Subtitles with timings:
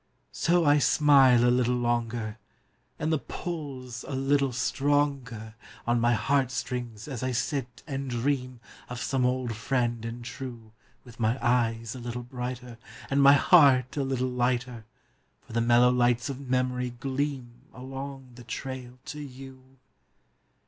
[0.33, 2.39] S O I smile a little longer,
[2.97, 5.53] And the pull's a little stronger
[5.85, 10.71] On mg heart strings as I sit and] dream of some old "friend and true
[11.05, 12.79] °(Dith mg eges a little brighter
[13.11, 14.85] And mg heart a little lighter,
[15.45, 19.61] por the mellow lights OT memorij qleam Aloncj the trail to gou.